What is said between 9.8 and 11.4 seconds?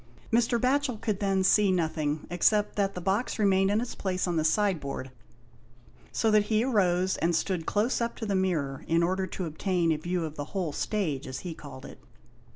a view of the whole stage,